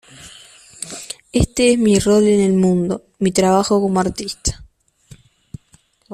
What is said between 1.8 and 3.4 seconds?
rol en el mundo, mi